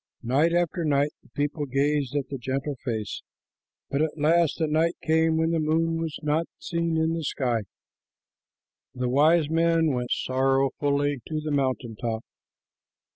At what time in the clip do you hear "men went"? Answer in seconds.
9.47-10.09